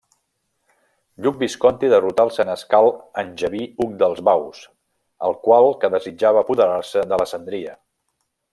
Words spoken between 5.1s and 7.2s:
el qual que desitjava apoderar-se